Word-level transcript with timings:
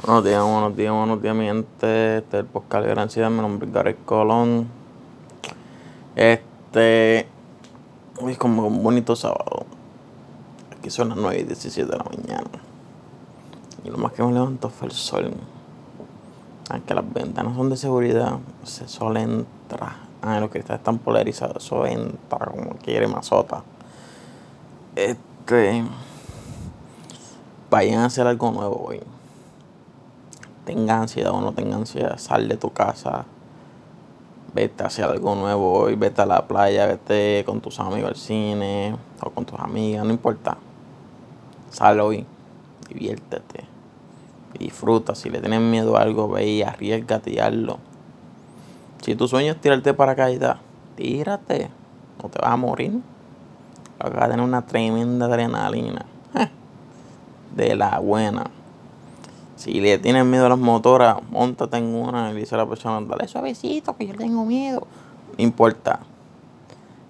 Buenos 0.00 0.24
días, 0.24 0.42
buenos 0.44 0.76
días, 0.76 0.92
buenos 0.92 1.20
días, 1.20 1.34
mi 1.34 1.46
gente. 1.46 2.18
Este 2.18 2.36
es 2.38 2.44
el 2.44 2.46
podcast 2.46 2.86
de 2.86 3.00
Ansiedad. 3.00 3.30
Mi 3.30 3.40
nombre 3.40 3.66
es 3.66 3.74
Gary 3.74 3.94
Colón. 3.94 4.68
Este. 6.14 7.26
Hoy 8.22 8.32
es 8.32 8.38
como 8.38 8.68
un 8.68 8.80
bonito 8.80 9.16
sábado. 9.16 9.66
Aquí 10.70 10.88
son 10.88 11.08
las 11.08 11.18
9 11.18 11.40
y 11.40 11.42
17 11.42 11.90
de 11.90 11.98
la 11.98 12.04
mañana. 12.04 12.48
Y 13.82 13.90
lo 13.90 13.98
más 13.98 14.12
que 14.12 14.22
me 14.22 14.32
levanto 14.32 14.70
fue 14.70 14.86
el 14.86 14.92
sol. 14.92 15.34
Aunque 16.70 16.94
las 16.94 17.12
ventanas 17.12 17.56
son 17.56 17.68
de 17.68 17.76
seguridad, 17.76 18.38
ese 18.62 18.86
sol 18.86 19.16
entra. 19.16 19.96
Ah, 20.22 20.38
los 20.38 20.50
cristales 20.50 20.78
están 20.78 20.98
polarizados. 20.98 21.64
Eso 21.64 21.84
entra 21.84 22.46
como 22.46 22.76
quiere 22.76 23.08
mazota. 23.08 23.64
Este. 24.94 25.84
Vayan 27.68 27.98
a 27.98 28.06
hacer 28.06 28.28
algo 28.28 28.52
nuevo 28.52 28.86
hoy 28.86 29.02
tenga 30.68 31.00
ansiedad 31.00 31.32
o 31.32 31.40
no 31.40 31.52
tenga 31.52 31.76
ansiedad, 31.76 32.18
sal 32.18 32.46
de 32.46 32.58
tu 32.58 32.70
casa, 32.74 33.24
vete 34.52 34.82
a 34.82 34.88
hacer 34.88 35.06
algo 35.06 35.34
nuevo 35.34 35.72
hoy, 35.72 35.94
vete 35.94 36.20
a 36.20 36.26
la 36.26 36.46
playa, 36.46 36.84
vete 36.84 37.42
con 37.46 37.62
tus 37.62 37.80
amigos 37.80 38.10
al 38.10 38.16
cine 38.16 38.94
o 39.22 39.30
con 39.30 39.46
tus 39.46 39.58
amigas, 39.58 40.04
no 40.04 40.10
importa. 40.10 40.58
Sal 41.70 42.00
hoy, 42.00 42.26
diviértete, 42.86 43.64
disfruta. 44.58 45.14
Si 45.14 45.30
le 45.30 45.40
tienes 45.40 45.62
miedo 45.62 45.96
a 45.96 46.02
algo, 46.02 46.28
ve 46.28 46.46
y 46.46 46.62
arriesgate 46.62 47.32
y 47.32 47.38
hazlo. 47.38 47.78
Si 49.00 49.14
tu 49.14 49.26
sueño 49.26 49.52
es 49.52 49.60
tirarte 49.62 49.94
para 49.94 50.14
caída, 50.14 50.60
tírate, 50.96 51.70
no 52.22 52.28
te 52.28 52.40
vas 52.40 52.52
a 52.52 52.56
morir. 52.56 53.00
Vas 53.98 54.12
a 54.14 54.28
tener 54.28 54.44
una 54.44 54.66
tremenda 54.66 55.24
adrenalina. 55.24 56.04
De 57.56 57.74
la 57.74 58.00
buena. 58.00 58.50
Si 59.58 59.80
le 59.80 59.98
tienes 59.98 60.24
miedo 60.24 60.46
a 60.46 60.50
las 60.50 60.58
motoras, 60.58 61.16
montate 61.30 61.78
en 61.78 61.92
una 61.92 62.30
y 62.30 62.34
dice 62.36 62.54
a 62.54 62.58
la 62.58 62.68
persona, 62.68 63.04
dale 63.04 63.26
suavecito 63.26 63.96
que 63.96 64.06
yo 64.06 64.14
tengo 64.14 64.44
miedo. 64.44 64.86
No 65.36 65.42
importa. 65.42 65.98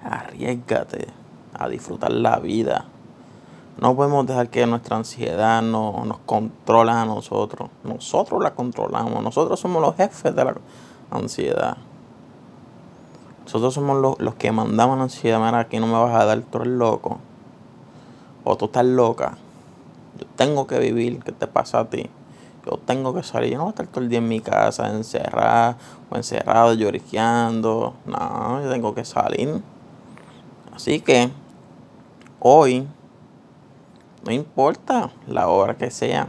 Arriesgate 0.00 1.08
a 1.52 1.68
disfrutar 1.68 2.12
la 2.12 2.38
vida. 2.38 2.84
No 3.80 3.96
podemos 3.96 4.28
dejar 4.28 4.48
que 4.48 4.64
nuestra 4.64 4.96
ansiedad 4.96 5.60
no, 5.60 6.04
nos 6.04 6.18
controle 6.18 6.92
a 6.92 7.04
nosotros. 7.04 7.68
Nosotros 7.82 8.40
la 8.40 8.54
controlamos. 8.54 9.24
Nosotros 9.24 9.58
somos 9.58 9.82
los 9.82 9.96
jefes 9.96 10.32
de 10.36 10.44
la 10.44 10.54
ansiedad. 11.10 11.76
Nosotros 13.42 13.74
somos 13.74 14.16
los, 14.20 14.34
que 14.36 14.52
mandamos 14.52 14.98
la 14.98 15.02
ansiedad. 15.02 15.44
Mira, 15.44 15.58
aquí 15.58 15.80
no 15.80 15.88
me 15.88 15.94
vas 15.94 16.14
a 16.14 16.24
dar, 16.24 16.40
tú 16.42 16.58
eres 16.58 16.68
loco. 16.68 17.18
O 18.44 18.56
tú 18.56 18.66
estás 18.66 18.86
loca. 18.86 19.36
Yo 20.20 20.26
tengo 20.36 20.68
que 20.68 20.78
vivir. 20.78 21.18
¿Qué 21.24 21.32
te 21.32 21.48
pasa 21.48 21.80
a 21.80 21.90
ti? 21.90 22.08
Yo 22.66 22.78
tengo 22.84 23.14
que 23.14 23.22
salir, 23.22 23.52
yo 23.52 23.58
no 23.58 23.64
voy 23.64 23.70
a 23.70 23.74
estar 23.74 23.86
todo 23.86 24.02
el 24.02 24.10
día 24.10 24.18
en 24.18 24.28
mi 24.28 24.40
casa 24.40 24.88
encerrado 24.90 25.76
o 26.10 26.16
encerrado 26.16 26.74
lloriqueando, 26.74 27.94
no, 28.04 28.62
yo 28.62 28.70
tengo 28.70 28.94
que 28.94 29.04
salir. 29.04 29.62
Así 30.74 31.00
que 31.00 31.30
hoy, 32.40 32.86
no 34.24 34.32
importa 34.32 35.10
la 35.28 35.48
hora 35.48 35.76
que 35.76 35.90
sea, 35.90 36.28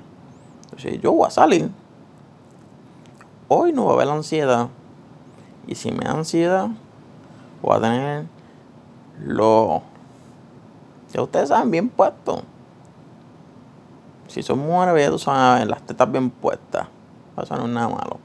yo 1.01 1.11
voy 1.11 1.27
a 1.27 1.31
salir. 1.31 1.71
Hoy 3.47 3.73
no 3.73 3.85
va 3.85 3.91
a 3.91 3.95
haber 3.95 4.09
ansiedad. 4.09 4.67
Y 5.65 5.75
si 5.75 5.91
me 5.91 6.05
da 6.05 6.11
ansiedad, 6.11 6.69
voy 7.61 7.77
a 7.77 7.81
tener 7.81 8.25
lo 9.19 9.81
que 11.11 11.19
ustedes 11.19 11.49
saben 11.49 11.71
bien 11.71 11.89
puesto. 11.89 12.43
Si 14.27 14.43
son 14.43 14.59
mujeres, 14.59 15.05
ya 15.05 15.09
tú 15.09 15.19
sabes, 15.19 15.67
las 15.67 15.81
tetas 15.83 16.11
bien 16.11 16.29
puestas. 16.29 16.87
Eso 17.41 17.55
no 17.55 17.65
es 17.65 17.69
nada 17.69 17.87
malo. 17.87 18.19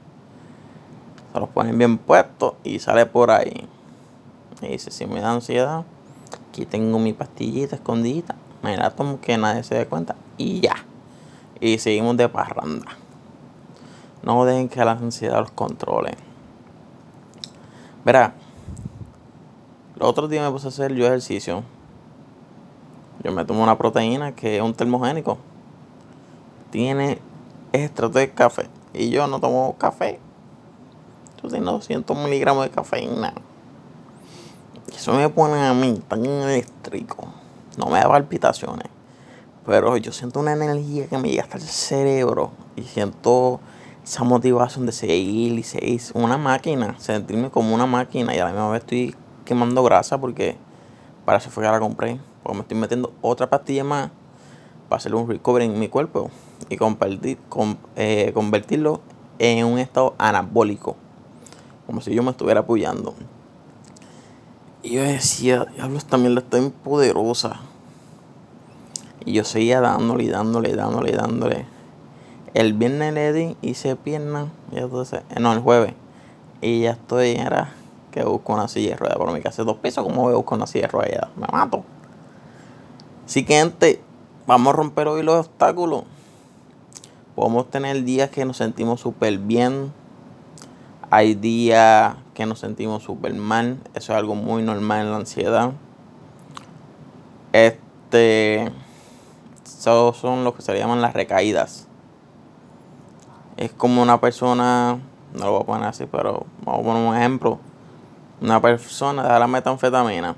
Se 1.31 1.39
los 1.39 1.49
ponen 1.49 1.77
bien 1.77 1.97
puestos 1.97 2.53
y 2.63 2.79
sale 2.79 3.05
por 3.05 3.31
ahí. 3.31 3.67
Y 4.61 4.67
dice, 4.67 4.91
si 4.91 5.05
me 5.05 5.21
da 5.21 5.31
ansiedad, 5.31 5.83
aquí 6.49 6.65
tengo 6.65 6.99
mi 6.99 7.13
pastillita 7.13 7.75
escondida. 7.75 8.35
Me 8.61 8.77
la 8.77 8.89
tomo 8.91 9.19
que 9.21 9.37
nadie 9.37 9.63
se 9.63 9.75
dé 9.75 9.87
cuenta. 9.87 10.15
Y 10.37 10.59
ya. 10.61 10.75
Y 11.59 11.77
seguimos 11.79 12.17
de 12.17 12.27
parranda. 12.27 12.97
No 14.23 14.43
dejen 14.45 14.69
que 14.69 14.83
la 14.83 14.91
ansiedad 14.91 15.39
los 15.39 15.51
controle. 15.51 16.15
Verá, 18.05 18.33
los 19.95 20.09
otros 20.09 20.29
días 20.29 20.45
me 20.45 20.51
puse 20.51 20.67
a 20.67 20.69
hacer 20.69 20.93
yo 20.93 21.05
ejercicio. 21.05 21.63
Yo 23.23 23.31
me 23.31 23.45
tomo 23.45 23.63
una 23.63 23.77
proteína 23.77 24.33
que 24.33 24.57
es 24.57 24.61
un 24.61 24.73
termogénico 24.73 25.37
tiene 26.73 27.19
extracto 27.71 28.17
de 28.17 28.31
café. 28.31 28.67
Y 28.95 29.11
yo 29.11 29.27
no 29.27 29.39
tomo 29.39 29.75
café. 29.77 30.19
Yo 31.41 31.47
tengo 31.47 31.71
200 31.73 32.17
miligramos 32.17 32.65
de 32.65 32.71
cafeína. 32.71 33.31
Eso 34.91 35.13
me 35.13 35.29
pone 35.29 35.63
a 35.63 35.73
mí 35.75 36.01
tan 36.07 36.25
eléctrico. 36.25 37.27
No 37.77 37.85
me 37.85 37.99
da 37.99 38.09
palpitaciones. 38.09 38.87
Pero 39.67 39.97
yo 39.97 40.11
siento 40.11 40.39
una 40.39 40.53
energía 40.53 41.05
que 41.05 41.19
me 41.19 41.29
llega 41.29 41.43
hasta 41.43 41.57
el 41.57 41.63
cerebro. 41.63 42.49
Y 42.75 42.81
siento 42.81 43.59
esa 44.03 44.23
motivación 44.23 44.87
de 44.87 44.93
seguir 44.93 45.59
y 45.59 45.61
seguir. 45.61 46.01
Una 46.15 46.39
máquina. 46.39 46.95
Sentirme 46.97 47.51
como 47.51 47.75
una 47.75 47.85
máquina. 47.85 48.35
Y 48.35 48.39
a 48.39 48.45
la 48.45 48.49
misma 48.49 48.71
vez 48.71 48.81
estoy 48.81 49.15
quemando 49.45 49.83
grasa 49.83 50.19
porque 50.19 50.57
para 51.23 51.37
eso 51.37 51.51
fue 51.51 51.63
que 51.63 51.69
la 51.69 51.79
compré. 51.79 52.19
Porque 52.41 52.55
me 52.55 52.61
estoy 52.63 52.77
metiendo 52.79 53.13
otra 53.21 53.47
pastilla 53.47 53.83
más 53.83 54.09
hacer 54.95 55.15
un 55.15 55.27
recovery 55.27 55.65
en 55.65 55.79
mi 55.79 55.87
cuerpo 55.87 56.29
y 56.69 56.77
convertir, 56.77 57.37
eh, 57.95 58.31
convertirlo 58.33 59.01
en 59.39 59.65
un 59.65 59.79
estado 59.79 60.15
anabólico, 60.17 60.95
como 61.85 62.01
si 62.01 62.13
yo 62.13 62.23
me 62.23 62.31
estuviera 62.31 62.61
apoyando. 62.61 63.13
Y 64.81 64.95
yo 64.95 65.01
decía, 65.01 65.65
diablo, 65.75 65.97
esta 65.97 66.17
mierda 66.17 66.39
está 66.41 66.59
poderosa. 66.83 67.61
Y 69.25 69.33
yo 69.33 69.43
seguía 69.45 69.79
dándole, 69.79 70.27
dándole, 70.27 70.75
dándole, 70.75 71.11
dándole. 71.13 71.65
El 72.53 72.73
viernes 72.73 73.13
le 73.13 73.33
di, 73.33 73.57
hice 73.61 73.95
pierna, 73.95 74.51
y 74.71 74.79
entonces, 74.79 75.21
eh, 75.29 75.39
no, 75.39 75.53
el 75.53 75.59
jueves. 75.59 75.93
Y 76.61 76.81
ya 76.81 76.91
estoy, 76.91 77.31
era 77.31 77.73
que 78.11 78.23
busco 78.23 78.53
una 78.53 78.67
silla 78.67 78.91
de 78.91 78.95
ruedas. 78.97 79.17
Por 79.17 79.31
mi 79.31 79.41
casa 79.41 79.63
dos 79.63 79.77
pisos, 79.77 80.03
como 80.03 80.23
voy 80.23 80.33
a 80.33 80.37
buscar 80.37 80.57
una 80.57 80.67
silla 80.67 80.87
de? 80.87 81.27
Me 81.35 81.47
mato. 81.51 81.83
Así 83.25 83.43
que, 83.43 83.55
gente, 83.55 84.01
vamos 84.45 84.73
a 84.73 84.77
romper 84.77 85.07
hoy 85.07 85.23
los 85.23 85.47
obstáculos. 85.47 86.03
Podemos 87.35 87.69
tener 87.69 88.03
días 88.03 88.29
que 88.29 88.45
nos 88.45 88.57
sentimos 88.57 89.01
súper 89.01 89.37
bien. 89.39 89.91
Hay 91.09 91.35
días 91.35 92.15
que 92.33 92.45
nos 92.45 92.59
sentimos 92.59 93.03
súper 93.03 93.33
mal. 93.33 93.79
Eso 93.93 94.13
es 94.13 94.19
algo 94.19 94.35
muy 94.35 94.63
normal 94.63 95.01
en 95.01 95.11
la 95.11 95.17
ansiedad. 95.17 95.71
Este. 97.51 98.71
Esos 99.65 100.17
son 100.17 100.43
lo 100.43 100.53
que 100.55 100.61
se 100.61 100.77
llaman 100.77 101.01
las 101.01 101.13
recaídas. 101.13 101.87
Es 103.57 103.71
como 103.71 104.01
una 104.01 104.21
persona. 104.21 104.99
No 105.33 105.45
lo 105.45 105.51
voy 105.51 105.61
a 105.61 105.65
poner 105.65 105.87
así, 105.87 106.05
pero 106.05 106.45
vamos 106.63 106.81
a 106.81 106.83
poner 106.83 107.07
un 107.09 107.15
ejemplo. 107.15 107.59
Una 108.41 108.61
persona 108.61 109.23
de 109.23 109.39
la 109.39 109.47
metanfetamina. 109.47 110.35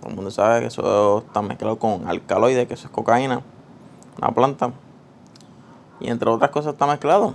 Todo 0.00 0.10
el 0.10 0.16
mundo 0.16 0.30
sabe 0.30 0.60
que 0.60 0.66
eso 0.66 1.18
está 1.26 1.42
mezclado 1.42 1.78
con 1.78 2.06
alcaloides, 2.06 2.68
que 2.68 2.74
eso 2.74 2.86
es 2.86 2.92
cocaína. 2.92 3.42
Una 4.18 4.30
planta. 4.32 4.72
Y 6.00 6.08
entre 6.10 6.30
otras 6.30 6.50
cosas 6.50 6.74
está 6.74 6.86
mezclado. 6.86 7.34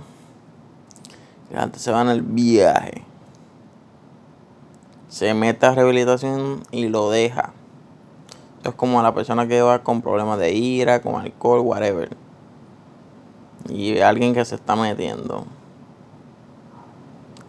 Y 1.52 1.56
antes 1.56 1.82
se 1.82 1.92
va 1.92 2.02
en 2.02 2.08
el 2.08 2.22
viaje. 2.22 3.04
Se 5.08 5.34
mete 5.34 5.66
a 5.66 5.74
rehabilitación 5.74 6.62
y 6.70 6.88
lo 6.88 7.10
deja. 7.10 7.52
Es 8.64 8.74
como 8.74 8.98
a 8.98 9.02
la 9.02 9.14
persona 9.14 9.46
que 9.46 9.60
va 9.60 9.82
con 9.82 10.00
problemas 10.00 10.38
de 10.38 10.52
ira, 10.54 11.02
con 11.02 11.20
alcohol, 11.20 11.60
whatever. 11.60 12.16
Y 13.68 14.00
alguien 14.00 14.34
que 14.34 14.44
se 14.44 14.54
está 14.54 14.74
metiendo. 14.74 15.44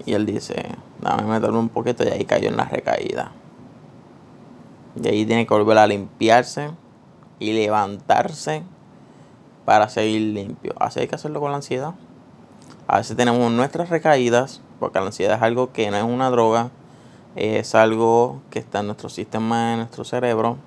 Y 0.06 0.14
él 0.14 0.26
dice, 0.26 0.76
dame 1.02 1.24
meterlo 1.24 1.60
un 1.60 1.70
poquito 1.70 2.04
y 2.04 2.10
ahí 2.10 2.26
cayó 2.26 2.50
en 2.50 2.58
la 2.58 2.66
recaída. 2.66 3.32
Y 5.02 5.08
ahí 5.08 5.26
tiene 5.26 5.46
que 5.46 5.54
volver 5.54 5.78
a 5.78 5.88
limpiarse 5.88 6.72
y 7.40 7.54
levantarse 7.54 8.64
para 9.66 9.90
seguir 9.90 10.34
limpio. 10.34 10.74
Así 10.80 11.02
hay 11.02 11.08
que 11.08 11.16
hacerlo 11.16 11.40
con 11.42 11.52
la 11.52 11.58
ansiedad. 11.58 11.94
A 12.88 12.98
veces 12.98 13.18
tenemos 13.18 13.52
nuestras 13.52 13.90
recaídas, 13.90 14.62
porque 14.80 15.00
la 15.00 15.08
ansiedad 15.08 15.38
es 15.38 15.42
algo 15.42 15.74
que 15.74 15.90
no 15.90 15.98
es 15.98 16.04
una 16.04 16.30
droga, 16.30 16.70
es 17.36 17.76
algo 17.76 18.42
que 18.52 18.60
está 18.60 18.80
en 18.80 18.88
nuestro 18.88 19.10
sistema, 19.10 19.74
en 19.74 19.80
nuestro 19.80 20.04
cerebro. 20.04 20.58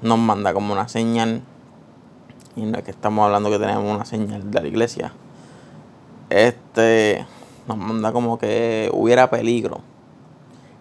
Nos 0.00 0.18
manda 0.18 0.54
como 0.54 0.72
una 0.72 0.88
señal. 0.88 1.42
Y 2.56 2.62
no 2.62 2.78
es 2.78 2.84
que 2.84 2.92
estamos 2.92 3.24
hablando 3.24 3.50
que 3.50 3.58
tenemos 3.58 3.84
una 3.84 4.04
señal 4.04 4.50
de 4.50 4.60
la 4.60 4.68
iglesia. 4.68 5.12
Este 6.30 7.26
nos 7.66 7.76
manda 7.76 8.12
como 8.12 8.38
que 8.38 8.90
hubiera 8.92 9.30
peligro. 9.30 9.80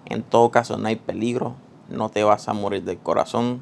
En 0.06 0.22
todo 0.22 0.52
caso, 0.52 0.78
no 0.78 0.88
hay 0.88 0.96
peligro. 0.96 1.56
No 1.94 2.10
te 2.10 2.24
vas 2.24 2.50
a 2.50 2.54
morir 2.54 2.84
del 2.84 2.98
corazón 2.98 3.62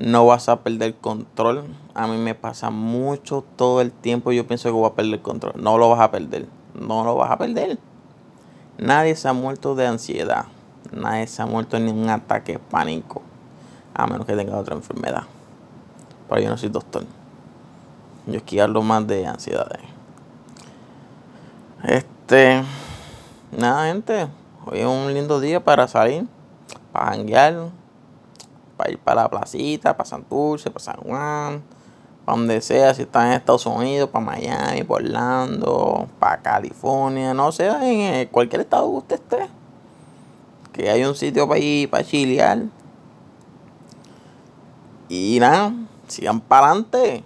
no 0.00 0.26
vas 0.26 0.48
a 0.48 0.60
perder 0.62 0.94
control. 0.96 1.64
A 1.94 2.06
mí 2.06 2.16
me 2.16 2.34
pasa 2.34 2.70
mucho 2.70 3.44
todo 3.56 3.80
el 3.80 3.92
tiempo. 3.92 4.32
Yo 4.32 4.46
pienso 4.46 4.68
que 4.68 4.72
voy 4.72 4.88
a 4.88 4.94
perder 4.94 5.20
control. 5.20 5.54
No 5.56 5.78
lo 5.78 5.90
vas 5.90 6.00
a 6.00 6.10
perder. 6.10 6.46
No 6.74 7.04
lo 7.04 7.16
vas 7.16 7.30
a 7.30 7.36
perder. 7.36 7.78
Nadie 8.78 9.14
se 9.14 9.28
ha 9.28 9.32
muerto 9.32 9.74
de 9.74 9.86
ansiedad. 9.86 10.46
Nadie 10.92 11.26
se 11.26 11.42
ha 11.42 11.46
muerto 11.46 11.76
en 11.76 11.88
un 11.88 12.08
ataque 12.08 12.52
de 12.52 12.58
pánico. 12.58 13.22
A 13.92 14.06
menos 14.06 14.26
que 14.26 14.34
tenga 14.34 14.56
otra 14.56 14.74
enfermedad. 14.74 15.24
Pero 16.28 16.40
yo 16.40 16.48
no 16.48 16.56
soy 16.56 16.70
doctor. 16.70 17.04
Yo 18.26 18.38
aquí 18.38 18.58
hablo 18.58 18.80
más 18.82 19.06
de 19.06 19.26
ansiedades. 19.26 19.82
Este. 21.84 22.62
Nada, 23.52 23.86
gente. 23.88 24.28
Hoy 24.64 24.80
es 24.80 24.86
un 24.86 25.12
lindo 25.12 25.40
día 25.40 25.62
para 25.62 25.88
salir. 25.88 26.26
Para 26.92 27.12
janguear. 27.12 27.70
Para 28.76 28.90
ir 28.90 28.98
para 28.98 29.22
la 29.22 29.28
placita. 29.28 29.96
Para 29.96 30.08
Santurce. 30.08 30.70
Para 30.70 30.84
San 30.84 30.96
Juan. 30.96 31.62
Para 32.24 32.38
donde 32.38 32.60
sea. 32.60 32.94
Si 32.94 33.02
están 33.02 33.28
en 33.28 33.32
Estados 33.34 33.66
Unidos. 33.66 34.10
Para 34.10 34.24
Miami. 34.24 34.84
Para 34.84 35.04
Orlando. 35.04 36.08
Para 36.18 36.42
California. 36.42 37.34
No 37.34 37.52
sé. 37.52 37.68
En 38.22 38.28
cualquier 38.28 38.62
estado 38.62 38.90
que 38.90 38.96
usted 38.96 39.16
esté. 39.16 39.48
Que 40.72 40.90
hay 40.90 41.04
un 41.04 41.14
sitio 41.14 41.48
para 41.48 41.60
ir. 41.60 41.90
Para 41.90 42.04
chilear. 42.04 42.64
Y 45.08 45.38
nada. 45.40 45.72
Sigan 46.08 46.40
para 46.40 46.66
adelante. 46.68 47.24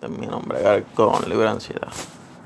Este 0.00 0.06
es 0.06 0.16
mi 0.16 0.28
nombre, 0.28 0.84
con 0.94 1.28
libre 1.28 1.48
ansiedad. 1.48 1.88